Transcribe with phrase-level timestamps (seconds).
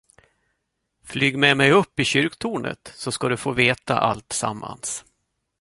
[1.03, 5.05] Flyg med mig upp i kyrktornet, så ska du få veta alltsammans!